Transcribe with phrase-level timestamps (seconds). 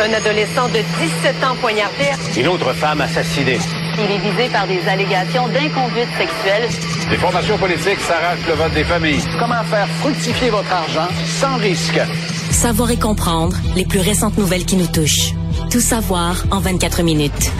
[0.00, 2.04] Un adolescent de 17 ans poignardé.
[2.36, 3.58] Une autre femme assassinée.
[3.98, 6.68] Il est visé par des allégations d'inconduite sexuelle.
[7.10, 9.22] Les formations politiques s'arrachent le vote des familles.
[9.38, 12.00] Comment faire fructifier votre argent sans risque?
[12.50, 15.34] Savoir et comprendre les plus récentes nouvelles qui nous touchent.
[15.70, 17.52] Tout savoir en 24 minutes.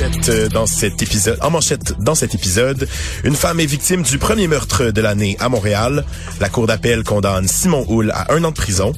[0.00, 0.48] Euh,
[1.42, 2.88] en manchette dans cet épisode,
[3.22, 6.04] une femme est victime du premier meurtre de l'année à Montréal.
[6.40, 8.92] La cour d'appel condamne Simon Hull à un an de prison.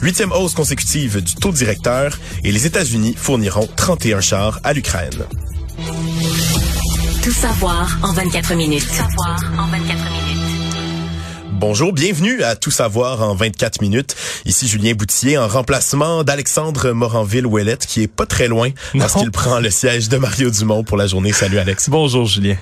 [0.00, 5.24] Huitième hausse consécutive du taux directeur et les États-Unis fourniront 31 chars à l'Ukraine.
[7.22, 8.86] Tout savoir en 24 minutes.
[8.86, 10.15] Tout savoir en 24 minutes.
[11.58, 14.14] Bonjour, bienvenue à Tout savoir en 24 minutes.
[14.44, 19.58] Ici Julien Boutier en remplacement d'Alexandre Moranville-Ouellette qui est pas très loin parce qu'il prend
[19.58, 21.32] le siège de Mario Dumont pour la journée.
[21.32, 21.88] Salut Alex.
[21.88, 22.56] Bonjour Julien.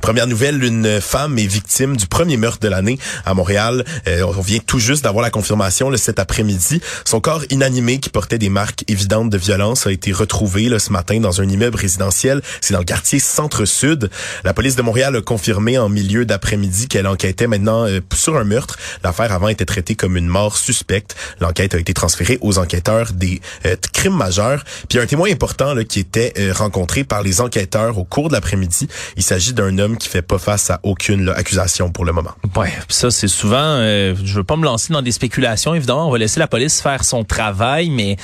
[0.00, 3.84] Première nouvelle, une femme est victime du premier meurtre de l'année à Montréal.
[4.06, 6.80] Euh, on vient tout juste d'avoir la confirmation le cet après-midi.
[7.04, 10.92] Son corps inanimé qui portait des marques évidentes de violence a été retrouvé là, ce
[10.92, 12.42] matin dans un immeuble résidentiel.
[12.60, 14.08] C'est dans le quartier Centre-Sud.
[14.44, 18.44] La police de Montréal a confirmé en milieu d'après-midi qu'elle enquêtait maintenant euh, sur un
[18.44, 18.76] meurtre.
[19.02, 21.16] L'affaire avant était traitée comme une mort suspecte.
[21.40, 24.64] L'enquête a été transférée aux enquêteurs des euh, crimes majeurs.
[24.88, 28.34] Puis un témoin important là, qui était euh, rencontré par les enquêteurs au cours de
[28.34, 28.88] l'après-midi.
[29.16, 32.32] Il s'agit d'un homme qui fait pas face à aucune accusation pour le moment.
[32.56, 33.56] Ouais, ça c'est souvent.
[33.56, 35.74] Euh, je veux pas me lancer dans des spéculations.
[35.74, 38.16] Évidemment, on va laisser la police faire son travail, mais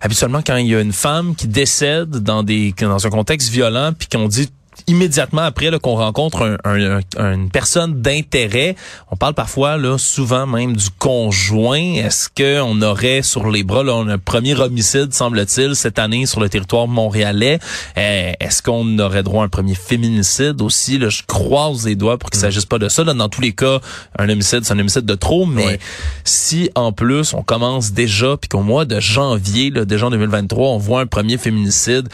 [0.00, 3.92] habituellement quand il y a une femme qui décède dans des dans un contexte violent,
[3.98, 4.50] puis qu'on dit
[4.86, 8.76] immédiatement après qu'on rencontre un, une personne d'intérêt,
[9.10, 11.94] on parle parfois là souvent même du conjoint.
[11.94, 16.40] Est-ce que on aurait sur les bras là, un premier homicide semble-t-il cette année sur
[16.40, 17.58] le territoire montréalais?
[17.96, 20.98] Euh, Est-ce qu'on aurait droit à un premier féminicide aussi?
[20.98, 22.50] Là, Je croise les doigts pour qu'il ne mm.
[22.50, 23.04] s'agisse pas de ça.
[23.04, 23.80] Là, dans tous les cas,
[24.18, 25.46] un homicide, c'est un homicide de trop.
[25.46, 25.78] Mais
[26.24, 30.68] si en plus on commence déjà puis qu'au mois de janvier, là, déjà en 2023,
[30.68, 32.08] on voit un premier féminicide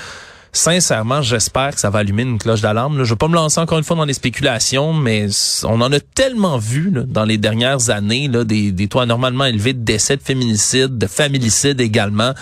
[0.53, 2.95] sincèrement, j'espère que ça va allumer une cloche d'alarme.
[2.95, 5.29] Je ne vais pas me lancer encore une fois dans les spéculations, mais
[5.65, 9.73] on en a tellement vu dans les dernières années là, des, des taux anormalement élevés
[9.73, 12.35] de décès de féminicides, de familicides également.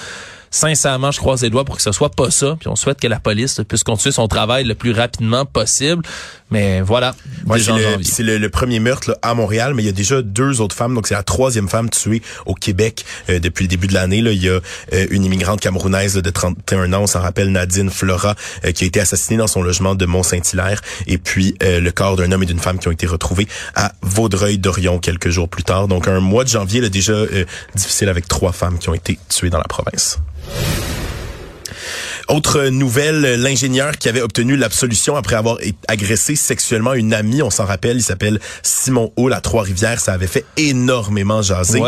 [0.50, 2.56] Sincèrement, je croise les doigts pour que ce soit pas ça.
[2.59, 6.03] Puis on souhaite que la police puisse continuer son travail le plus rapidement possible.
[6.50, 7.14] Mais voilà.
[8.03, 10.94] c'est le, premier meurtre à Montréal, mais il y a déjà deux autres femmes.
[10.94, 14.19] Donc c'est la troisième femme tuée au Québec euh, depuis le début de l'année.
[14.19, 14.60] Il y a
[14.92, 18.87] euh, une immigrante camerounaise de 31 ans, on s'en rappelle, Nadine Flora, euh, qui a
[18.87, 20.81] été assassinée dans son logement de Mont-Saint-Hilaire.
[21.06, 24.98] Et puis le corps d'un homme et d'une femme qui ont été retrouvés à Vaudreuil-Dorion
[24.98, 25.88] quelques jours plus tard.
[25.88, 27.14] Donc un mois de janvier là, déjà
[27.75, 30.19] difficile avec trois femmes qui ont été tuées dans la province.
[32.28, 35.56] Autre nouvelle, l'ingénieur qui avait obtenu l'absolution après avoir
[35.88, 40.26] agressé sexuellement une amie, on s'en rappelle, il s'appelle Simon Hall à Trois-Rivières, ça avait
[40.26, 41.81] fait énormément jaser.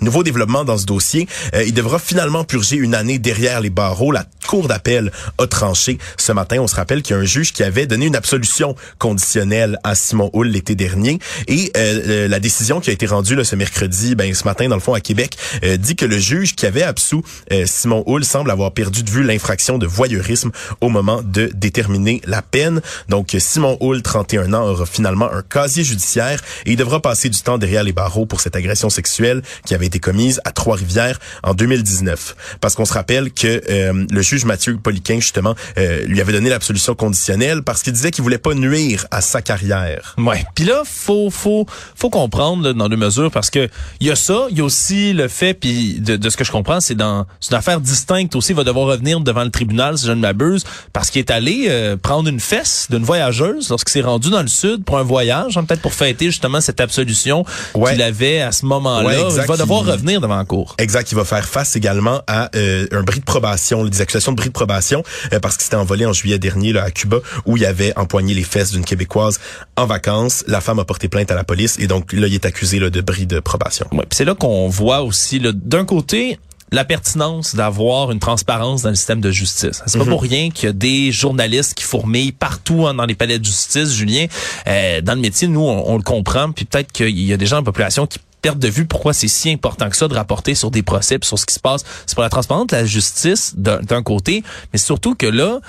[0.00, 4.12] Nouveau développement dans ce dossier, euh, il devra finalement purger une année derrière les barreaux.
[4.12, 6.58] La Cour d'appel a tranché ce matin.
[6.60, 9.94] On se rappelle qu'il y a un juge qui avait donné une absolution conditionnelle à
[9.94, 11.18] Simon Hull l'été dernier.
[11.46, 14.68] Et euh, euh, la décision qui a été rendue là, ce mercredi, ben, ce matin,
[14.68, 15.36] dans le fond, à Québec,
[15.78, 17.22] dit que le juge qui avait absous
[17.66, 20.50] Simon Hull semble avoir perdu de vue l'infraction de voyeurisme
[20.80, 22.80] au moment de déterminer la peine.
[23.08, 27.40] Donc, Simon Hull, 31 ans, aura finalement un casier judiciaire et il devra passer du
[27.40, 31.54] temps derrière les barreaux pour cette agression sexuelle qui avait été commise à Trois-Rivières en
[31.54, 32.36] 2019.
[32.60, 36.48] Parce qu'on se rappelle que euh, le juge Mathieu Poliquin, justement, euh, lui avait donné
[36.48, 40.14] l'absolution conditionnelle parce qu'il disait qu'il voulait pas nuire à sa carrière.
[40.18, 40.44] Ouais.
[40.54, 43.68] Puis là, faut faut faut comprendre dans deux mesures parce que
[44.00, 46.44] il y a ça, il y a aussi le fait puis de, de, ce que
[46.44, 49.98] je comprends, c'est dans une affaire distincte aussi, il va devoir revenir devant le tribunal
[49.98, 53.92] si je ne m'abuse parce qu'il est allé euh, prendre une fesse d'une voyageuse lorsqu'il
[53.92, 57.44] s'est rendu dans le sud pour un voyage, hein, peut-être pour fêter justement cette absolution
[57.74, 59.28] qu'il avait à ce moment-là.
[59.30, 60.74] il va devoir revenir devant la cour.
[60.78, 61.10] Exact.
[61.12, 64.48] Il va faire face également à euh, un bris de probation, des accusations de bris
[64.48, 65.02] de probation,
[65.32, 68.34] euh, parce qu'il s'était envolé en juillet dernier là, à Cuba, où il avait empoigné
[68.34, 69.40] les fesses d'une Québécoise
[69.76, 70.44] en vacances.
[70.46, 72.90] La femme a porté plainte à la police et donc là, il est accusé là,
[72.90, 73.86] de bris de probation.
[73.92, 76.38] Ouais, c'est là qu'on voit aussi, d'un côté,
[76.72, 79.82] la pertinence d'avoir une transparence dans le système de justice.
[79.86, 80.10] C'est pas mhm.
[80.10, 83.44] pour rien qu'il y a des journalistes qui fourmillent partout hein, dans les palais de
[83.44, 84.26] justice, Julien.
[84.66, 87.46] Euh, dans le métier, nous, on, on le comprend, puis peut-être qu'il y a des
[87.46, 90.54] gens en population qui perdre de vue pourquoi c'est si important que ça de rapporter
[90.54, 91.84] sur des procès, sur ce qui se passe.
[92.06, 94.42] C'est pour la transparence la justice d'un côté,
[94.72, 95.60] mais surtout que là,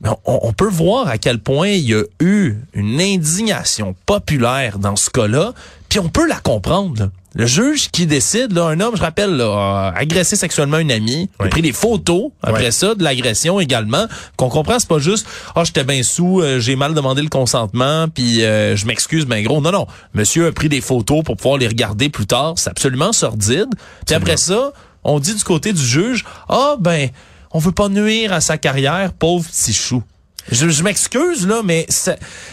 [0.00, 4.78] ben, on, on, peut voir à quel point il y a eu une indignation populaire
[4.78, 5.52] dans ce cas-là,
[5.88, 7.10] puis on peut la comprendre.
[7.34, 11.48] Le juge qui décide, là, un homme, je rappelle, a agressé sexuellement une amie, a
[11.48, 14.06] pris des photos après ça de l'agression également,
[14.36, 17.28] qu'on comprend, c'est pas juste «Ah, oh, j'étais bien sous, euh, j'ai mal demandé le
[17.28, 19.86] consentement, puis euh, je m'excuse, ben gros.» Non, non.
[20.14, 22.54] Monsieur a pris des photos pour pouvoir les regarder plus tard.
[22.56, 23.68] C'est absolument sordide.
[24.06, 24.72] Puis après ça,
[25.04, 27.08] on dit du côté du juge, ah ben,
[27.52, 30.02] on veut pas nuire à sa carrière, pauvre petit chou.
[30.50, 31.86] Je, je m'excuse là, mais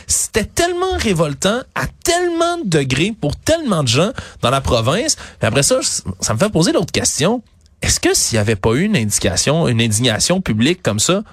[0.07, 5.17] c'était tellement révoltant à tellement de degrés pour tellement de gens dans la province.
[5.41, 5.79] Et après ça,
[6.19, 7.41] ça me fait poser l'autre question.
[7.81, 11.23] Est-ce que s'il n'y avait pas eu une indication, une indignation publique comme ça,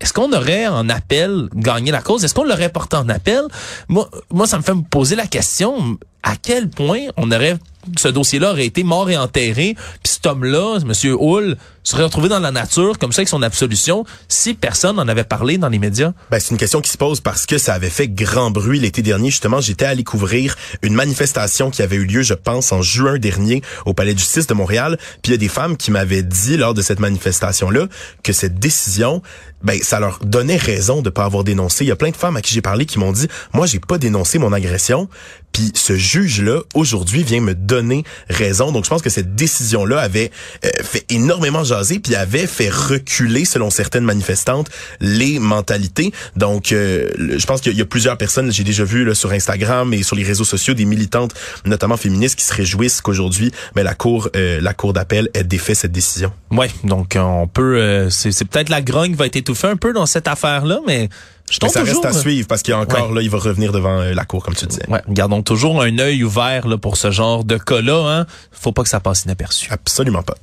[0.00, 2.24] est-ce qu'on aurait en appel gagné la cause?
[2.24, 3.42] Est-ce qu'on l'aurait porté en appel?
[3.88, 7.56] Moi, moi, ça me fait me poser la question à quel point on aurait
[7.98, 11.56] ce dossier-là aurait été mort et enterré, puis cet homme-là, Monsieur Hull,
[11.90, 15.58] serait retrouvé dans la nature comme ça avec son absolution si personne n'en avait parlé
[15.58, 16.12] dans les médias?
[16.30, 19.02] Ben, c'est une question qui se pose parce que ça avait fait grand bruit l'été
[19.02, 19.30] dernier.
[19.30, 23.62] Justement, j'étais allé couvrir une manifestation qui avait eu lieu, je pense, en juin dernier
[23.84, 24.98] au Palais de justice de Montréal.
[25.22, 27.86] Puis il y a des femmes qui m'avaient dit lors de cette manifestation-là
[28.22, 29.22] que cette décision,
[29.62, 31.84] ben, ça leur donnait raison de pas avoir dénoncé.
[31.84, 33.80] Il y a plein de femmes à qui j'ai parlé qui m'ont dit, moi, j'ai
[33.80, 35.08] pas dénoncé mon agression.
[35.52, 38.72] Puis ce juge-là, aujourd'hui, vient me donner raison.
[38.72, 40.30] Donc, je pense que cette décision-là avait
[40.64, 44.68] euh, fait énormément jaser, puis avait fait reculer, selon certaines manifestantes,
[45.00, 46.12] les mentalités.
[46.36, 49.92] Donc, euh, je pense qu'il y a plusieurs personnes, j'ai déjà vu là, sur Instagram
[49.94, 51.34] et sur les réseaux sociaux, des militantes,
[51.64, 55.74] notamment féministes, qui se réjouissent qu'aujourd'hui, mais la cour, euh, la cour d'appel ait défait
[55.74, 56.32] cette décision.
[56.50, 59.76] Ouais, donc euh, on peut, euh, c'est peut-être la grogne qui va être étouffée un
[59.76, 61.08] peu dans cette affaire-là, mais
[61.50, 62.02] je Mais ça toujours.
[62.02, 63.14] reste à suivre parce qu'il y a encore Ouais.
[63.16, 64.82] là, il va revenir devant euh, la cour, comme tu disais.
[64.88, 68.18] Ouais, gardons toujours un œil ouvert là, pour ce genre de cas-là.
[68.20, 68.26] Hein.
[68.50, 69.68] Faut pas que ça passe inaperçu.
[69.70, 70.34] Absolument pas.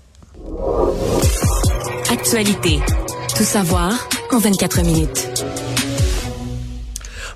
[2.14, 2.80] Actualité.
[3.36, 5.34] Tout savoir en 24 minutes.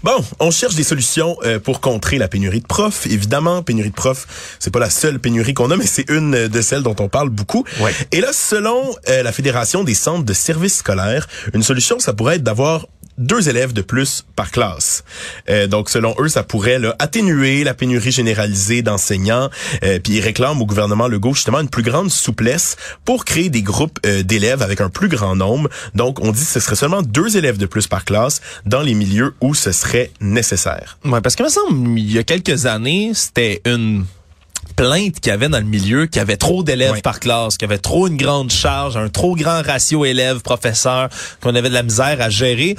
[0.04, 3.08] Bon, on cherche des solutions euh, pour contrer la pénurie de profs.
[3.08, 6.62] Évidemment, pénurie de profs, c'est pas la seule pénurie qu'on a, mais c'est une de
[6.62, 7.66] celles dont on parle beaucoup.
[7.82, 7.92] Ouais.
[8.12, 12.36] Et là, selon euh, la Fédération des centres de services scolaires, une solution, ça pourrait
[12.36, 12.86] être d'avoir
[13.18, 15.04] deux élèves de plus par classe.
[15.50, 19.50] Euh, donc, selon eux, ça pourrait là, atténuer la pénurie généralisée d'enseignants.
[19.84, 22.76] Euh, puis ils réclament au gouvernement Legault justement une plus grande souplesse
[23.06, 25.70] pour créer des groupes euh, d'élèves avec un plus grand nombre.
[25.96, 28.94] Donc, on dit que ce serait seulement deux élèves de plus par classe dans les
[28.94, 30.98] milieux où ce serait nécessaire.
[31.06, 34.06] Ouais, parce que me semble il y a quelques années, c'était une
[34.76, 37.68] plainte qu'il y avait dans le milieu, qu'il y avait trop d'élèves par classe, qu'il
[37.68, 41.10] y avait trop une grande charge, un trop grand ratio élèves-professeurs,
[41.42, 42.76] qu'on avait de la misère à gérer.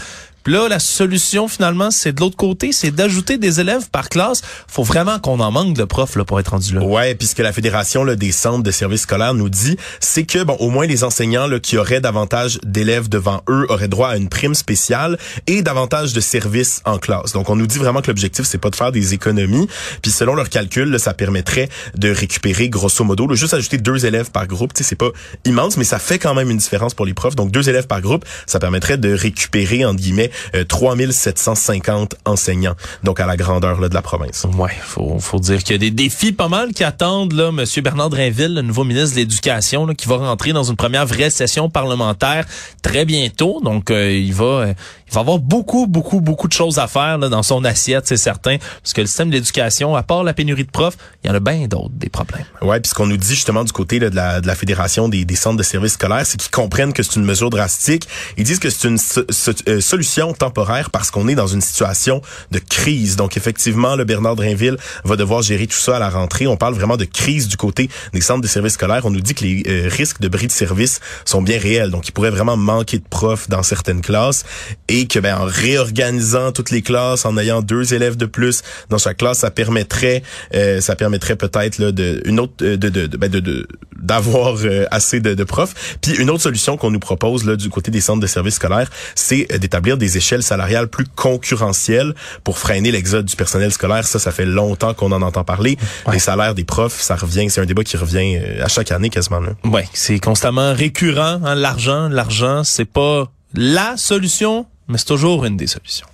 [0.48, 4.40] Là, la solution, finalement, c'est de l'autre côté, c'est d'ajouter des élèves par classe.
[4.66, 6.80] Faut vraiment qu'on en manque de profs là, pour être rendu là.
[6.80, 10.54] Ouais, puisque la Fédération là, des centres de services scolaires nous dit, c'est que bon,
[10.54, 14.30] au moins les enseignants là, qui auraient davantage d'élèves devant eux auraient droit à une
[14.30, 17.34] prime spéciale et davantage de services en classe.
[17.34, 19.68] Donc on nous dit vraiment que l'objectif c'est pas de faire des économies,
[20.00, 24.30] puis selon leurs calculs, là, ça permettrait de récupérer grosso modo, juste ajouter deux élèves
[24.30, 25.10] par groupe, tu sais, c'est pas
[25.44, 27.36] immense, mais ça fait quand même une différence pour les profs.
[27.36, 30.30] Donc deux élèves par groupe, ça permettrait de récupérer entre guillemets
[30.68, 34.46] 3750 enseignants, donc à la grandeur là, de la province.
[34.56, 37.82] Ouais, faut, faut dire qu'il y a des défis pas mal qui attendent là, Monsieur
[37.82, 41.68] Bernard Drinville, le nouveau ministre de l'Éducation, qui va rentrer dans une première vraie session
[41.70, 42.46] parlementaire
[42.82, 43.60] très bientôt.
[43.62, 44.74] Donc, euh, il va, euh,
[45.08, 48.16] il va avoir beaucoup, beaucoup, beaucoup de choses à faire là, dans son assiette, c'est
[48.16, 51.30] certain, parce que le système de l'éducation, à part la pénurie de profs, il y
[51.30, 52.44] en a bien d'autres des problèmes.
[52.62, 55.08] Ouais, puis ce qu'on nous dit justement du côté là, de, la, de la fédération
[55.08, 58.06] des, des centres de services scolaires, c'est qu'ils comprennent que c'est une mesure drastique.
[58.36, 61.60] Ils disent que c'est une so- so- euh, solution temporaire parce qu'on est dans une
[61.60, 62.20] situation
[62.50, 63.16] de crise.
[63.16, 66.46] Donc effectivement, le Bernard Drinville va devoir gérer tout ça à la rentrée.
[66.46, 69.04] On parle vraiment de crise du côté des centres de services scolaires.
[69.06, 71.90] On nous dit que les euh, risques de bris de service sont bien réels.
[71.90, 74.44] Donc il pourrait vraiment manquer de profs dans certaines classes
[74.88, 78.98] et que ben en réorganisant toutes les classes, en ayant deux élèves de plus dans
[78.98, 80.22] chaque classe, ça permettrait
[80.54, 83.66] euh, ça permettrait peut-être là de une autre euh, de de de ben, de- de-
[84.00, 85.96] d'avoir euh, assez de, de profs.
[86.00, 88.88] Puis une autre solution qu'on nous propose là du côté des centres de services scolaires,
[89.14, 92.14] c'est euh, d'établir des échelles salariales plus concurrentielles
[92.44, 94.04] pour freiner l'exode du personnel scolaire.
[94.06, 95.76] Ça, ça fait longtemps qu'on en entend parler.
[96.12, 99.10] Les salaires des profs, ça revient, c'est un débat qui revient euh, à chaque année
[99.10, 99.40] quasiment.
[99.40, 99.50] Là.
[99.64, 105.56] Ouais, c'est constamment récurrent, hein, l'argent, l'argent, c'est pas la solution, mais c'est toujours une
[105.56, 106.06] des solutions.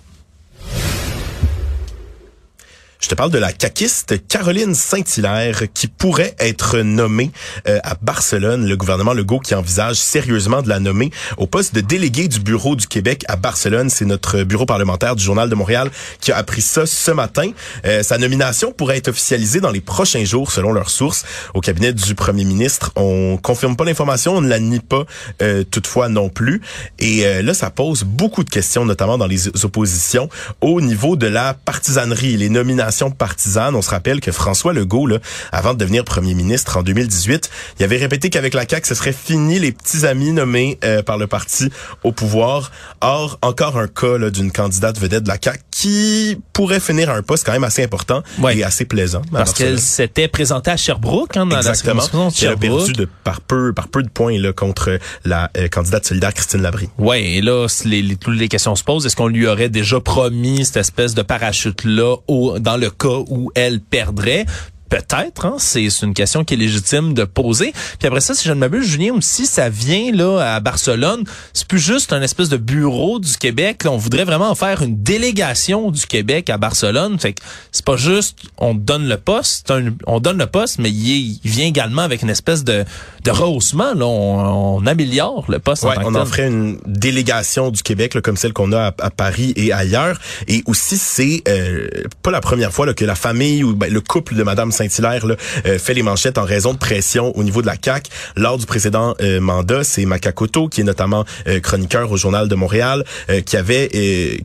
[3.05, 7.29] Je te parle de la caquiste Caroline Saint-Hilaire qui pourrait être nommée
[7.67, 8.67] euh, à Barcelone.
[8.67, 12.75] Le gouvernement Legault qui envisage sérieusement de la nommer au poste de délégué du bureau
[12.75, 13.91] du Québec à Barcelone.
[13.91, 17.51] C'est notre bureau parlementaire du Journal de Montréal qui a appris ça ce matin.
[17.85, 21.93] Euh, sa nomination pourrait être officialisée dans les prochains jours selon leurs sources au cabinet
[21.93, 22.91] du premier ministre.
[22.95, 25.03] On confirme pas l'information, on ne la nie pas
[25.43, 26.59] euh, toutefois non plus.
[26.97, 30.27] Et euh, là, ça pose beaucoup de questions, notamment dans les oppositions,
[30.61, 33.75] au niveau de la partisanerie, les nominations partisane.
[33.75, 35.17] On se rappelle que François Legault, là,
[35.51, 37.49] avant de devenir premier ministre en 2018,
[37.79, 41.17] il avait répété qu'avec la CAQ, ce serait fini les petits amis nommés euh, par
[41.17, 41.69] le parti
[42.03, 42.71] au pouvoir.
[43.01, 47.21] Or, encore un cas d'une candidate vedette de la CAQ qui pourrait finir à un
[47.21, 49.21] poste quand même assez important et assez plaisant.
[49.31, 52.03] Parce qu'elle s'était présentée à Sherbrooke, hein, dans Exactement.
[52.13, 55.67] la Elle a perdu de, par peu, par peu de points là, contre la euh,
[55.67, 56.89] candidate solidaire Christine Labrie.
[56.97, 59.05] Ouais, et là, les, les, toutes les questions se posent.
[59.05, 62.17] Est-ce qu'on lui aurait déjà promis cette espèce de parachute-là
[62.59, 64.45] dans le cas où elle perdrait?
[64.89, 65.55] Peut-être, hein?
[65.57, 67.73] c'est une question qui est légitime de poser.
[67.99, 71.23] Puis après ça, si je ne m'abuse, Julien, aussi, ça vient là à Barcelone.
[71.53, 73.83] C'est plus juste un espèce de bureau du Québec.
[73.85, 77.17] on voudrait vraiment en faire une délégation du Québec à Barcelone.
[77.19, 79.73] Fait que c'est pas juste on donne le poste,
[80.05, 82.85] on donne le poste, mais il, vient également avec une espèce de,
[83.23, 83.93] de rehaussement.
[83.93, 85.83] Là, on, améliore le poste.
[85.83, 89.53] Ouais, on en ferait une délégation du Québec là, comme celle qu'on a à, Paris
[89.55, 90.19] et ailleurs.
[90.47, 91.87] Et aussi, c'est euh,
[92.21, 95.25] pas la première fois là, que la famille ou ben, le couple de Madame Saint-Hilaire
[95.25, 98.65] euh, fait les manchettes en raison de pression au niveau de la CAC lors du
[98.65, 99.83] précédent euh, mandat.
[99.83, 103.03] C'est Makakoto qui est notamment euh, chroniqueur au journal de Montréal,
[103.45, 103.89] qui avait,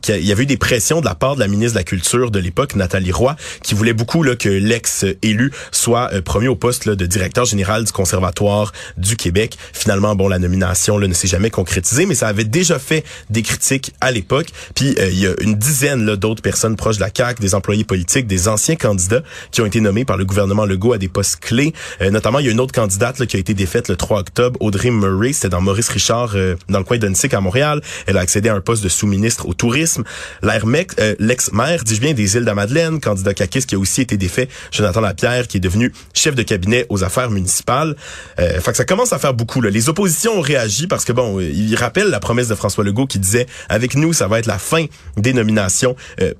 [0.01, 1.83] qui il y avait eu des pressions de la part de la ministre de la
[1.83, 6.85] Culture de l'époque, Nathalie Roy, qui voulait beaucoup là, que l'ex-élu soit promu au poste
[6.85, 9.57] là, de directeur général du Conservatoire du Québec.
[9.73, 13.41] Finalement, bon, la nomination là, ne s'est jamais concrétisée, mais ça avait déjà fait des
[13.41, 14.47] critiques à l'époque.
[14.75, 18.27] Puis il y a une dizaine d'autres personnes proches de la CAC, des employés politiques,
[18.27, 19.21] des anciens candidats
[19.51, 21.73] qui ont été nommés par le gouvernement Legault à des postes clés.
[22.01, 24.19] Euh, notamment, il y a une autre candidate là, qui a été défaite le 3
[24.19, 25.33] octobre, Audrey Murray.
[25.33, 27.81] C'était dans Maurice Richard, euh, dans le coin d'Unsick à Montréal.
[28.07, 30.03] Elle a accédé à un poste de sous-ministre au tourisme.
[30.43, 34.17] Euh, l'ex-maire, dis-je bien, des îles de la Madeleine, candidat caquiste qui a aussi été
[34.17, 37.95] défait, Jonathan Lapierre, qui est devenu chef de cabinet aux affaires municipales.
[38.39, 39.61] Euh, fait que ça commence à faire beaucoup.
[39.61, 39.69] Là.
[39.69, 43.19] Les oppositions ont réagi parce que, bon, il rappelle la promesse de François Legault qui
[43.19, 44.85] disait, avec nous, ça va être la fin
[45.17, 45.95] des nominations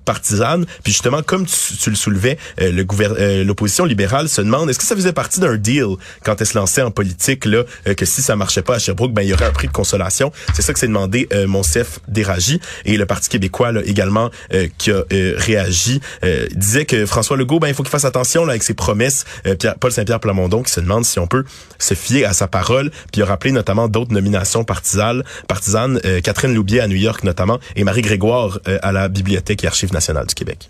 [0.05, 0.65] partisanes.
[0.83, 5.13] Puis justement, comme tu, tu le soulevais, l'opposition libérale se demande est-ce que ça faisait
[5.13, 8.61] partie d'un deal quand elle se lançait en politique là euh, que si ça marchait
[8.61, 10.31] pas à Sherbrooke ben il y aurait un prix de consolation?
[10.53, 14.67] C'est ça que s'est demandé euh, Monsef Déragi et le Parti québécois là, également euh,
[14.77, 16.01] qui a euh, réagi
[16.53, 19.25] disait que François Legault ben il faut qu'il fasse attention là avec ses promesses.
[19.59, 21.43] Pierre, Paul Saint-Pierre Plamondon qui se demande si on peut
[21.79, 22.89] se fier à sa parole.
[22.89, 27.59] Puis il a rappelé notamment d'autres nominations partisanes partisanes Catherine Loubier à New York notamment
[27.75, 30.69] et Marie Grégoire à la Bibliothèque et Archives nationales du Québec.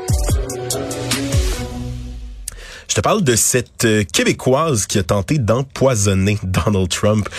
[2.91, 7.29] Je te parle de cette euh, Québécoise qui a tenté d'empoisonner Donald Trump.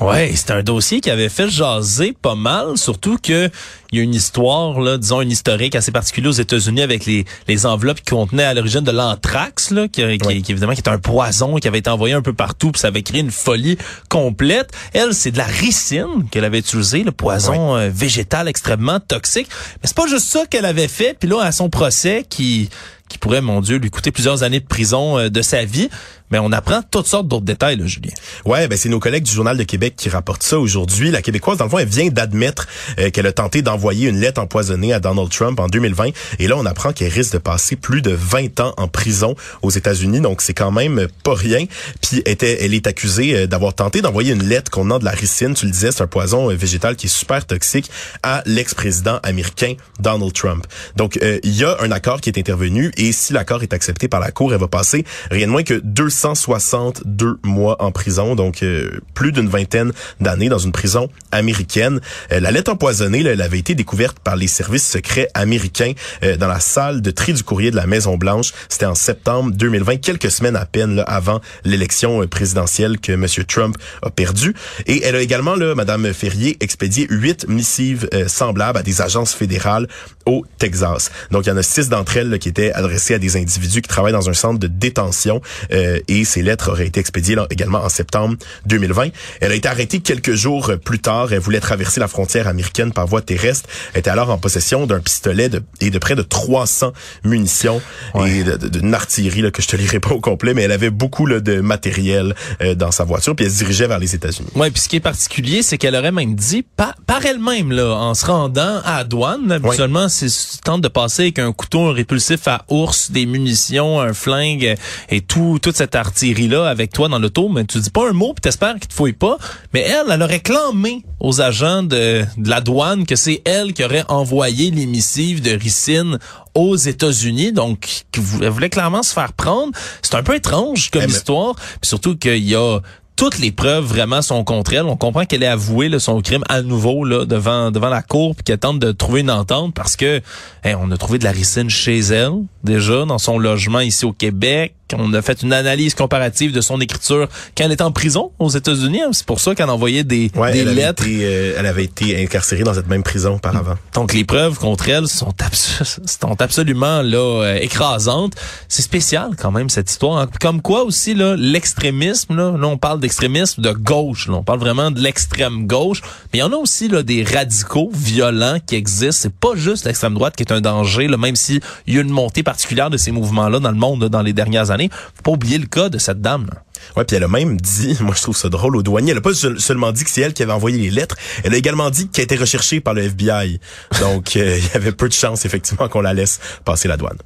[0.00, 3.50] Ouais, c'est un dossier qui avait fait jaser pas mal, surtout que
[3.92, 7.24] il y a une histoire, là, disons une historique assez particulière aux États-Unis avec les,
[7.46, 10.98] les enveloppes qui contenaient à l'origine de l'anthrax, là, qui, qui, évidemment qui est un
[10.98, 14.70] poison qui avait été envoyé un peu partout, puis ça avait créé une folie complète.
[14.92, 19.48] Elle, c'est de la ricine qu'elle avait utilisé, le poison euh, végétal extrêmement toxique.
[19.82, 21.16] Mais c'est pas juste ça qu'elle avait fait.
[21.18, 22.68] Puis là, à son procès, qui
[23.08, 25.88] qui pourrait, mon Dieu, lui coûter plusieurs années de prison euh, de sa vie.
[26.30, 28.12] Mais on apprend toutes sortes d'autres détails, là, Julien.
[28.44, 31.10] Ouais, ben c'est nos collègues du Journal de Québec qui rapportent ça aujourd'hui.
[31.10, 32.66] La Québécoise, dans le fond, elle vient d'admettre
[32.98, 36.10] euh, qu'elle a tenté d'envoyer une lettre empoisonnée à Donald Trump en 2020.
[36.38, 39.70] Et là, on apprend qu'elle risque de passer plus de 20 ans en prison aux
[39.70, 40.20] États-Unis.
[40.20, 41.64] Donc, c'est quand même pas rien.
[42.00, 45.54] Puis, était, elle est accusée euh, d'avoir tenté d'envoyer une lettre contenant de la ricine.
[45.54, 47.90] Tu le disais, c'est un poison végétal qui est super toxique
[48.22, 50.66] à l'ex-président américain Donald Trump.
[50.96, 54.20] Donc, il y a un accord qui est intervenu et si l'accord est accepté par
[54.20, 55.74] la Cour, elle va passer rien de moins que
[56.16, 62.00] 262 mois en prison, donc euh, plus d'une vingtaine d'années dans une prison américaine.
[62.32, 65.92] Euh, la lettre empoisonnée, elle avait été découverte par les services secrets américains
[66.22, 68.52] euh, dans la salle de tri du courrier de la Maison Blanche.
[68.70, 73.26] C'était en septembre 2020, quelques semaines à peine avant l'élection présidentielle que M.
[73.46, 74.54] Trump a perdu.
[74.86, 79.86] Et elle a également, là, Mme Ferrier, expédié huit missives semblables à des agences fédérales
[80.26, 81.10] au Texas.
[81.30, 83.88] Donc, il y en a six d'entre elles qui étaient adressées à des individus qui
[83.88, 85.40] travaillent dans un centre de détention
[85.72, 89.08] euh, et ces lettres auraient été expédiées également en septembre 2020.
[89.40, 91.32] Elle a été arrêtée quelques jours plus tard.
[91.32, 93.68] Elle voulait traverser la frontière américaine par voie terrestre.
[93.92, 96.92] Elle était alors en possession d'un pistolet de, et de près de 300
[97.24, 97.80] munitions
[98.26, 101.26] et d'une artillerie là, que je te lirai pas au complet, mais elle avait beaucoup
[101.26, 104.48] là, de matériel euh, dans sa voiture puis elle se dirigeait vers les États-Unis.
[104.54, 107.94] Ouais, puis ce qui est particulier, c'est qu'elle aurait même dit par, par elle-même là,
[107.94, 112.64] en se rendant à douane, habituellement c'est tente de passer avec un couteau répulsif à
[112.68, 114.76] ours des munitions, un flingue
[115.10, 118.12] et tout toute cette artillerie là avec toi dans l'auto, mais tu dis pas un
[118.12, 119.36] mot, puis t'espères qu'il te fouille pas.
[119.72, 123.84] Mais elle, elle aurait clamé aux agents de, de la douane que c'est elle qui
[123.84, 126.18] aurait envoyé les missives de ricine
[126.54, 128.04] aux États-Unis, donc
[128.40, 129.72] elle voulait clairement se faire prendre.
[130.02, 132.80] C'est un peu étrange comme histoire, puis surtout qu'il y a
[133.16, 134.84] toutes les preuves vraiment sont contre elle.
[134.84, 138.34] On comprend qu'elle est avouée là, son crime à nouveau là, devant devant la cour
[138.34, 140.20] puis qu'elle tente de trouver une entente parce que
[140.64, 142.32] on a trouvé de la ricine chez elle
[142.62, 144.74] déjà dans son logement ici au Québec.
[144.94, 148.50] On a fait une analyse comparative de son écriture quand elle était en prison aux
[148.50, 149.02] États-Unis.
[149.02, 149.10] Hein.
[149.12, 151.02] C'est pour ça qu'elle envoyait des, des elle lettres.
[151.02, 153.74] Avait été, euh, elle avait été incarcérée dans cette même prison auparavant.
[153.94, 158.34] Donc les preuves contre elle sont, abs sont absolument là euh, écrasantes.
[158.68, 160.18] C'est spécial quand même cette histoire.
[160.18, 160.28] Hein.
[160.40, 164.28] Comme quoi aussi là l'extrémisme là, là on parle d'extrémisme de gauche.
[164.28, 164.34] Là.
[164.34, 166.00] On parle vraiment de l'extrême gauche.
[166.32, 169.22] Mais il y en a aussi là des radicaux violents qui existent.
[169.22, 171.08] C'est pas juste l'extrême droite qui est un danger.
[171.08, 174.02] Là, même s'il y a une montée particulière de ces mouvements là dans le monde
[174.02, 174.75] là, dans les dernières années.
[175.14, 176.50] Faut pas oublier le cas de cette dame.
[176.94, 179.34] Puis elle a même dit, moi je trouve ça drôle au douanier, elle a pas
[179.34, 182.24] seulement dit que c'est elle qui avait envoyé les lettres, elle a également dit qu'elle
[182.24, 183.60] était recherchée par le FBI.
[184.00, 187.18] Donc euh, il y avait peu de chance effectivement qu'on la laisse passer la douane.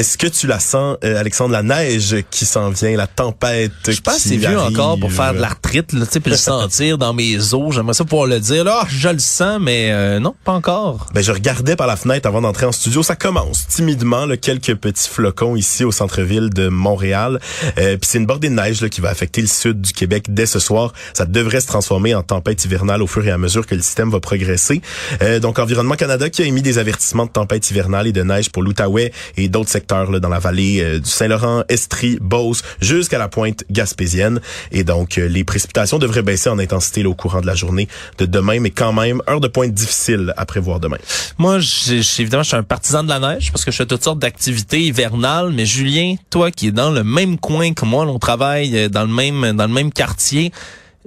[0.00, 4.00] Est-ce que tu la sens, euh, Alexandre, la neige qui s'en vient, la tempête Je
[4.00, 7.12] pense c'est vieux encore pour faire de l'arthrite, là, tu sais, puis le sentir dans
[7.12, 7.74] mes os.
[7.74, 8.64] J'aimerais ça pouvoir le dire.
[8.64, 11.06] Là, je le sens, mais euh, non, pas encore.
[11.12, 13.02] Ben, je regardais par la fenêtre avant d'entrer en studio.
[13.02, 17.38] Ça commence timidement, là, quelques petits flocons ici au centre-ville de Montréal.
[17.76, 20.28] Euh, puis c'est une bordée de neige là, qui va affecter le sud du Québec
[20.30, 20.94] dès ce soir.
[21.12, 24.08] Ça devrait se transformer en tempête hivernale au fur et à mesure que le système
[24.08, 24.80] va progresser.
[25.20, 28.50] Euh, donc, Environnement Canada qui a émis des avertissements de tempête hivernale et de neige
[28.50, 33.28] pour l'Outaouais et d'autres secteurs dans la vallée euh, du Saint-Laurent, Estrie, Beauce, jusqu'à la
[33.28, 34.40] pointe gaspésienne.
[34.72, 38.26] Et donc, euh, les précipitations devraient baisser en intensité au courant de la journée de
[38.26, 40.98] demain, mais quand même, heure de pointe difficile à prévoir demain.
[41.38, 41.58] Moi,
[42.18, 44.80] évidemment, je suis un partisan de la neige parce que je fais toutes sortes d'activités
[44.80, 45.52] hivernales.
[45.52, 49.02] Mais Julien, toi qui es dans le même coin que moi, on travaille euh, dans
[49.02, 50.52] le même dans le même quartier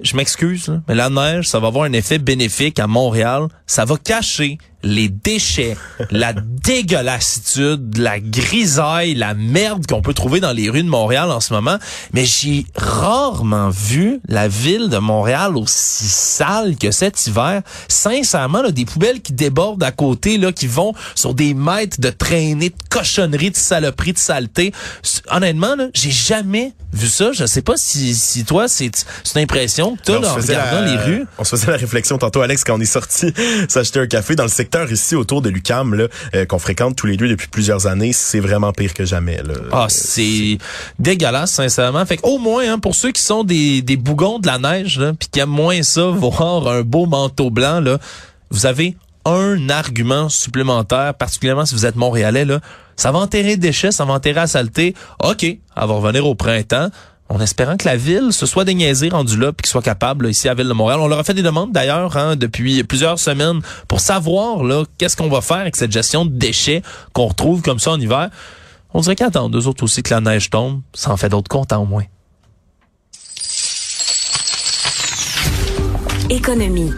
[0.02, 3.46] je m'excuse, mais la neige, ça va avoir un effet bénéfique à Montréal.
[3.66, 5.76] Ça va cacher les déchets,
[6.10, 11.40] la dégueulassitude, la grisaille, la merde qu'on peut trouver dans les rues de Montréal en
[11.40, 11.78] ce moment.
[12.12, 17.62] Mais j'ai rarement vu la ville de Montréal aussi sale que cet hiver.
[17.88, 22.10] Sincèrement, là, des poubelles qui débordent à côté, là, qui vont sur des mètres de
[22.10, 24.72] traînées, de cochonneries, de saloperies, de saleté.
[25.30, 27.32] Honnêtement, là, j'ai jamais vu ça.
[27.32, 28.84] Je sais pas si, si toi, c'est
[29.34, 31.26] une impression que tu as en regardant les rues.
[31.38, 33.32] On se faisait la réflexion tantôt, Alex, quand on est sorti
[33.68, 37.16] s'acheter un café dans le secteur ici autour de l'UCAM euh, qu'on fréquente tous les
[37.16, 39.40] deux depuis plusieurs années, c'est vraiment pire que jamais.
[39.72, 40.58] Ah, c'est
[40.98, 42.04] dégueulasse, sincèrement.
[42.06, 45.28] Fait au moins, hein, pour ceux qui sont des, des bougons de la neige, puis
[45.30, 47.98] qui aiment moins ça, voir un beau manteau blanc, là,
[48.50, 52.60] vous avez un argument supplémentaire, particulièrement si vous êtes montréalais, là.
[52.96, 54.94] Ça va enterrer des déchets, ça va enterrer la saleté.
[55.20, 56.90] OK, elle va revenir au printemps
[57.28, 60.48] en espérant que la ville se soit déniaisée rendue là puis qu'il soit capable ici
[60.48, 61.00] à Ville de Montréal.
[61.00, 65.16] On leur a fait des demandes d'ailleurs hein, depuis plusieurs semaines pour savoir là qu'est-ce
[65.16, 66.82] qu'on va faire avec cette gestion de déchets
[67.12, 68.30] qu'on retrouve comme ça en hiver.
[68.92, 71.82] On dirait qu'attendent deux autres aussi que la neige tombe, ça en fait d'autres contents
[71.82, 72.04] au moins.
[76.30, 76.90] Économie.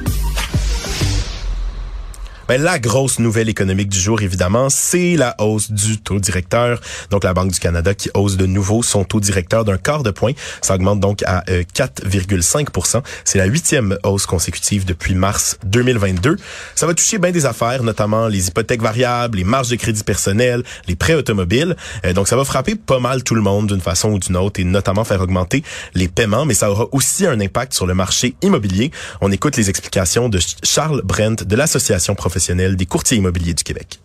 [2.49, 6.81] Ben, la grosse nouvelle économique du jour, évidemment, c'est la hausse du taux directeur.
[7.11, 10.13] Donc, la Banque du Canada qui hausse de nouveau son taux directeur d'un quart de
[10.13, 10.31] point.
[10.63, 16.37] Ça augmente donc à 4,5 euh, C'est la huitième hausse consécutive depuis mars 2022.
[16.77, 20.63] Ça va toucher bien des affaires, notamment les hypothèques variables, les marges de crédit personnel,
[20.87, 21.75] les prêts automobiles.
[22.05, 24.61] Euh, donc, ça va frapper pas mal tout le monde d'une façon ou d'une autre
[24.61, 28.37] et notamment faire augmenter les paiements, mais ça aura aussi un impact sur le marché
[28.41, 28.93] immobilier.
[29.21, 32.36] On écoute les explications de Charles Brent de l'Association professionnelle
[32.77, 34.01] des courtiers immobiliers du Québec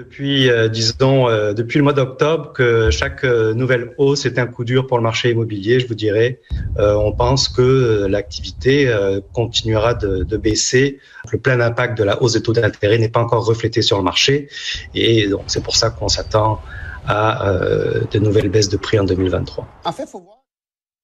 [0.00, 4.46] depuis, euh, disons, euh, depuis le mois d'octobre que chaque euh, nouvelle hausse est un
[4.46, 6.40] coup dur pour le marché immobilier, je vous dirais.
[6.78, 8.74] on pense que l'activité
[9.32, 10.98] continuera de, de, baisser.
[11.32, 14.02] Le plein impact de la hausse des taux d'intérêt n'est pas encore reflété sur le
[14.02, 14.48] marché.
[14.94, 16.60] Et donc, c'est pour ça qu'on s'attend
[17.06, 17.52] à
[18.10, 19.66] de nouvelles baisses de prix en 2023.
[19.84, 20.39] En fait, faut voir.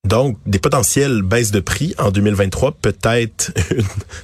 [0.06, 3.52] Donc, des potentielles baisses de prix en 2023, peut-être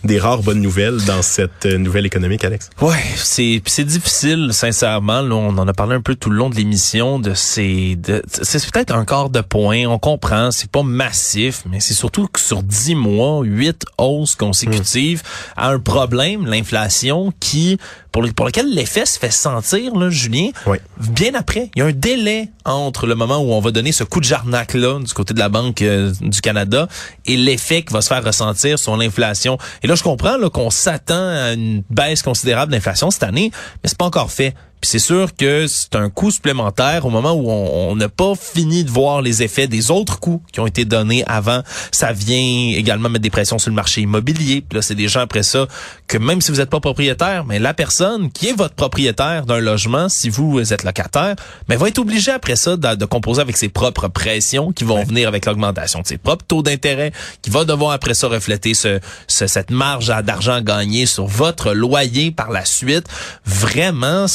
[0.04, 2.70] des rares bonnes nouvelles dans cette euh, nouvelle économique, Alex?
[2.80, 5.22] Ouais, c'est c'est difficile, sincèrement.
[5.22, 7.98] Là, on en a parlé un peu tout le long de l'émission de ces.
[8.30, 9.86] C'est peut-être un quart de point.
[9.86, 15.22] On comprend, c'est pas massif, mais c'est surtout que sur dix mois, huit hausses consécutives,
[15.56, 17.76] à un problème, l'inflation, qui
[18.12, 20.50] pour, pour lequel l'effet se fait sentir, là, Julien,
[20.98, 21.70] bien après.
[21.74, 24.24] Il y a un délai entre le moment où on va donner ce coup de
[24.24, 26.88] jarnac-là du côté de la Banque euh, du Canada
[27.24, 29.56] et l'effet qui va se faire ressentir sur l'inflation.
[29.82, 33.50] Et là, je comprends qu'on s'attend à une baisse considérable d'inflation cette année,
[33.82, 34.54] mais c'est pas encore fait.
[34.82, 38.82] Puis c'est sûr que c'est un coût supplémentaire au moment où on n'a pas fini
[38.82, 41.62] de voir les effets des autres coûts qui ont été donnés avant.
[41.92, 44.60] Ça vient également mettre des pressions sur le marché immobilier.
[44.60, 45.68] Puis là, c'est des gens après ça
[46.08, 49.60] que même si vous n'êtes pas propriétaire, mais la personne qui est votre propriétaire d'un
[49.60, 51.36] logement, si vous êtes locataire,
[51.68, 55.04] mais va être obligé après ça de, de composer avec ses propres pressions qui vont
[55.04, 58.98] venir avec l'augmentation de ses propres taux d'intérêt, qui va devoir après ça refléter ce,
[59.28, 63.06] ce cette marge d'argent gagné sur votre loyer par la suite.
[63.44, 64.26] Vraiment,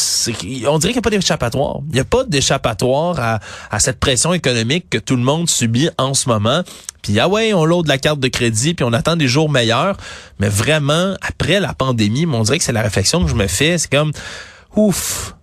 [0.68, 1.80] on dirait qu'il n'y a pas d'échappatoire.
[1.90, 3.40] Il n'y a pas d'échappatoire
[3.72, 6.64] à, cette pression économique que tout le monde subit en ce moment.
[7.02, 9.98] Puis ah ouais, on load la carte de crédit, puis on attend des jours meilleurs.
[10.40, 13.78] Mais vraiment, après la pandémie, on dirait que c'est la réflexion que je me fais.
[13.78, 14.12] C'est comme,
[14.76, 15.34] ouf,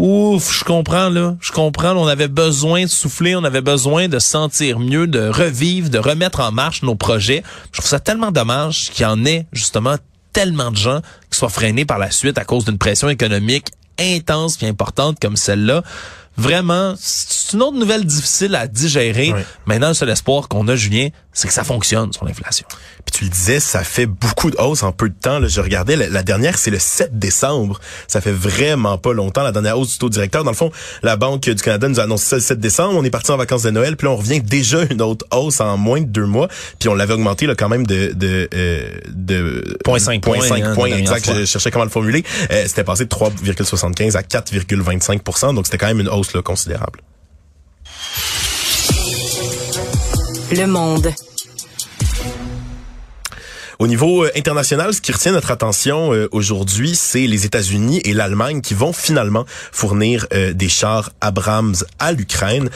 [0.00, 1.92] Ouf, je comprends là, je comprends.
[1.92, 6.40] on avait besoin de souffler, on avait besoin de sentir mieux, de revivre, de remettre
[6.40, 7.42] en marche nos projets.
[7.66, 9.96] Je trouve ça tellement dommage qu'il y en ait justement
[10.32, 13.66] tellement de gens qui soient freinés par la suite à cause d'une pression économique
[14.00, 15.82] intense et importante comme celle-là.
[16.36, 19.34] Vraiment, c'est une autre nouvelle difficile à digérer.
[19.66, 22.66] Maintenant, le seul espoir qu'on a, Julien, c'est que ça fonctionne sur l'inflation.
[23.10, 25.40] Puis tu le disais, ça fait beaucoup de hausse en peu de temps.
[25.40, 27.80] Là, je regardais, la, dernière, c'est le 7 décembre.
[28.06, 30.44] Ça fait vraiment pas longtemps, la dernière hausse du taux directeur.
[30.44, 30.70] Dans le fond,
[31.02, 32.94] la Banque du Canada nous a annoncé ça le 7 décembre.
[32.96, 35.60] On est parti en vacances de Noël, puis là, on revient déjà une autre hausse
[35.60, 36.46] en moins de deux mois.
[36.78, 38.12] Puis on l'avait augmenté là, quand même de...
[38.14, 40.38] de, euh, de point 5 points.
[40.52, 42.22] Hein, points exact, je, cherchais comment le formuler.
[42.52, 47.00] Euh, c'était passé de 3,75 à 4,25% Donc c'était quand même une hausse là, considérable.
[50.52, 51.12] Le monde.
[53.80, 58.12] Au niveau euh, international, ce qui retient notre attention euh, aujourd'hui, c'est les États-Unis et
[58.12, 62.68] l'Allemagne qui vont finalement fournir euh, des chars Abrams à l'Ukraine.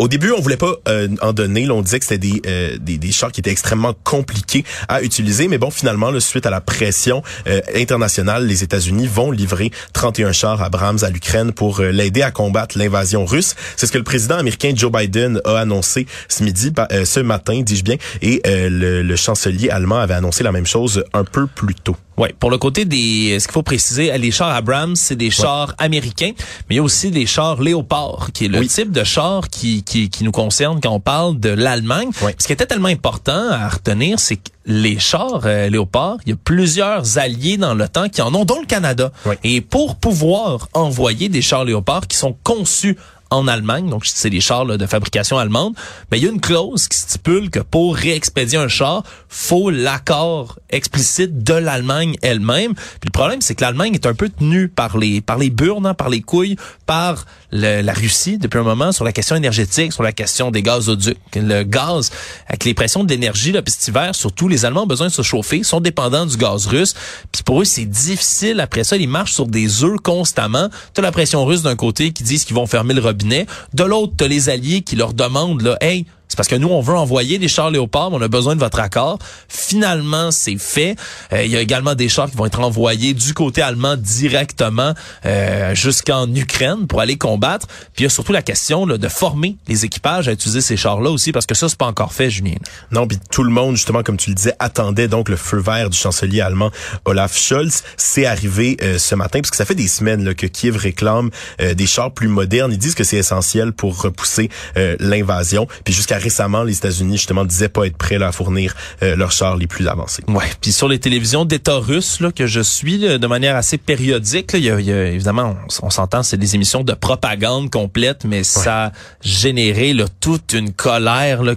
[0.00, 1.66] Au début, on voulait pas euh, en donner.
[1.66, 5.02] Là, on disait que c'était des, euh, des, des chars qui étaient extrêmement compliqués à
[5.02, 5.46] utiliser.
[5.46, 10.32] Mais bon, finalement, là, suite à la pression euh, internationale, les États-Unis vont livrer 31
[10.32, 13.54] chars Abrams à l'Ukraine pour l'aider à combattre l'invasion russe.
[13.76, 16.72] C'est ce que le président américain Joe Biden a annoncé ce midi,
[17.04, 17.96] ce matin, dis-je bien.
[18.22, 21.96] Et le, le chancelier allemand avait annoncé la même chose un peu plus tôt.
[22.20, 25.74] Oui, pour le côté des, ce qu'il faut préciser, les chars Abrams, c'est des chars
[25.78, 26.32] américains,
[26.68, 29.82] mais il y a aussi des chars Léopard, qui est le type de char qui,
[29.84, 32.10] qui, qui, nous concerne quand on parle de l'Allemagne.
[32.36, 36.32] Ce qui était tellement important à retenir, c'est que les chars euh, Léopard, il y
[36.34, 39.10] a plusieurs alliés dans l'OTAN qui en ont, dont le Canada.
[39.42, 42.98] Et pour pouvoir envoyer des chars Léopard qui sont conçus
[43.30, 45.74] en Allemagne, donc c'est des chars de fabrication allemande,
[46.10, 50.58] mais il y a une clause qui stipule que pour réexpédier un char, faut l'accord
[50.70, 52.74] explicite de l'Allemagne elle-même.
[52.74, 55.86] Puis le problème, c'est que l'Allemagne est un peu tenue par les par les burnes,
[55.86, 60.02] hein, par les couilles, par la Russie depuis un moment sur la question énergétique, sur
[60.02, 61.16] la question des gazoducs.
[61.34, 62.10] Le gaz,
[62.48, 65.12] avec les pressions de l'énergie, là, puis cet hiver, surtout, les Allemands ont besoin de
[65.12, 66.94] se chauffer, sont dépendants du gaz russe.
[67.32, 68.60] Puis pour eux, c'est difficile.
[68.60, 70.68] Après ça, ils marchent sur des œufs constamment.
[70.94, 73.46] T'as la pression russe d'un côté qui disent qu'ils vont fermer le robinet.
[73.74, 76.80] De l'autre, t'as les alliés qui leur demandent, là, hey, c'est parce que nous, on
[76.80, 79.18] veut envoyer des chars Léopard, mais on a besoin de votre accord.
[79.48, 80.94] Finalement, c'est fait.
[81.32, 84.94] Euh, il y a également des chars qui vont être envoyés du côté allemand directement
[85.26, 87.66] euh, jusqu'en Ukraine pour aller combattre.
[87.66, 90.76] Puis il y a surtout la question là, de former les équipages à utiliser ces
[90.76, 92.54] chars-là aussi, parce que ça, c'est pas encore fait, Julien.
[92.92, 95.90] Non, puis tout le monde, justement, comme tu le disais, attendait donc le feu vert
[95.90, 96.70] du chancelier allemand
[97.06, 97.82] Olaf Scholz.
[97.96, 101.30] C'est arrivé euh, ce matin, parce que ça fait des semaines là, que Kiev réclame
[101.58, 102.70] des chars plus modernes.
[102.70, 105.66] Ils disent que c'est essentiel pour repousser l'invasion.
[105.84, 109.56] Puis jusqu'à récemment, les États-Unis justement disaient pas être prêts à fournir euh, leurs chars
[109.56, 110.22] les plus avancés.
[110.28, 110.44] Ouais.
[110.60, 114.60] Puis sur les télévisions d'État russe là, que je suis de manière assez périodique, il
[114.60, 119.92] y, a, évidemment, on, s'entend, c'est des émissions de propagande complète, mais ça a généré
[119.92, 121.54] là, toute une colère là,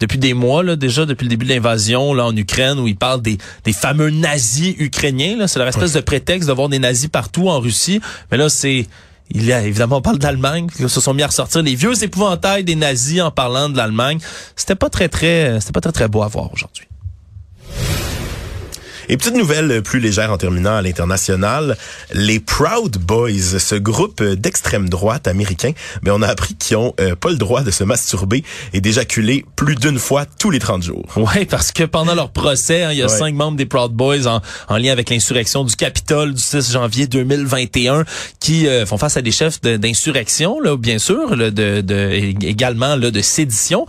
[0.00, 2.96] depuis des mois là, déjà, depuis le début de l'invasion là en Ukraine, où ils
[2.96, 5.36] parlent des, des fameux nazis ukrainiens.
[5.36, 8.00] Là, c'est leur espèce de prétexte de voir des nazis partout en Russie,
[8.32, 8.86] mais là c'est
[9.30, 12.02] il y a évidemment, on parle d'Allemagne, qui se sont mis à ressortir les vieux
[12.02, 14.18] épouvantails des nazis en parlant de l'Allemagne.
[14.56, 16.86] C'était pas très très, c'était pas très très beau à voir aujourd'hui.
[19.12, 21.76] Et petite nouvelle plus légère en terminant à l'international,
[22.12, 27.16] les Proud Boys, ce groupe d'extrême droite américain, mais on a appris qu'ils ont euh,
[27.16, 31.04] pas le droit de se masturber et d'éjaculer plus d'une fois tous les 30 jours.
[31.16, 34.28] Ouais, parce que pendant leur procès, hein, il y a cinq membres des Proud Boys
[34.28, 38.04] en, en lien avec l'insurrection du Capitole du 6 janvier 2021
[38.38, 42.10] qui euh, font face à des chefs d'insurrection, là, bien sûr, là, de, de,
[42.46, 43.86] également là, de sédition.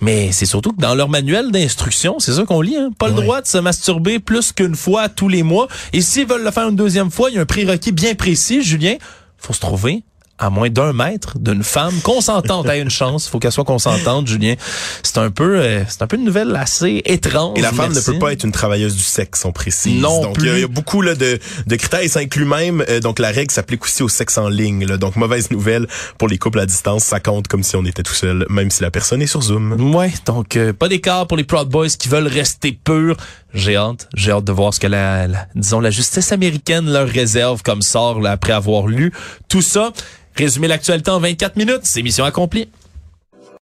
[0.00, 2.90] Mais c'est surtout que dans leur manuel d'instruction, c'est ça qu'on lit, hein?
[2.98, 5.68] pas le droit de se masturber plus qu'une fois tous les mois.
[5.92, 8.62] Et s'ils veulent le faire une deuxième fois, il y a un prérequis bien précis,
[8.62, 8.94] Julien.
[9.36, 10.02] faut se trouver
[10.40, 13.26] à moins d'un mètre d'une femme consentante a une chance.
[13.26, 14.54] Il faut qu'elle soit consentante, Julien.
[15.02, 17.58] C'est un peu, euh, c'est un peu une nouvelle assez étrange.
[17.58, 18.08] Et la femme merci.
[18.08, 20.00] ne peut pas être une travailleuse du sexe, on précise.
[20.00, 22.82] Non donc il y a- y, beaucoup là, de, de critères et ça inclut même
[22.88, 24.86] euh, donc la règle s'applique aussi au sexe en ligne.
[24.86, 24.96] là.
[24.96, 25.86] Donc mauvaise nouvelle
[26.18, 28.82] pour les couples à distance, ça compte comme si on était tout seul, même si
[28.82, 29.94] la personne est sur Zoom.
[29.94, 33.16] Ouais, donc euh, pas d'écart pour les Proud Boys qui veulent rester purs.
[33.52, 37.62] J'ai hâte, j'ai hâte de voir ce que la, disons la justice américaine leur réserve
[37.62, 39.12] comme sort après avoir lu
[39.48, 39.92] tout ça.
[40.36, 42.68] Résumer l'actualité en 24 minutes, c'est mission accomplie.